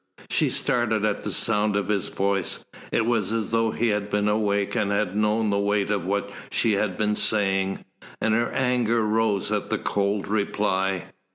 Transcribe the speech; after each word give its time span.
She 0.31 0.49
started 0.49 1.05
at 1.05 1.23
the 1.23 1.29
sound 1.29 1.75
of 1.75 1.87
his 1.87 2.09
voice. 2.09 2.65
It 2.91 3.05
was 3.05 3.31
as 3.31 3.51
though 3.51 3.69
he 3.69 3.89
had 3.89 4.09
been 4.09 4.27
awake 4.27 4.73
and 4.75 4.89
had 4.89 5.15
known 5.15 5.51
the 5.51 5.59
weight 5.59 5.91
of 5.91 6.07
what 6.07 6.31
she 6.49 6.71
had 6.71 6.97
been 6.97 7.13
saying, 7.15 7.85
and 8.19 8.33
her 8.33 8.49
anger 8.51 9.03
rose 9.05 9.51
at 9.51 9.69
the 9.69 9.77
cold 9.77 10.27
reply. 10.27 11.05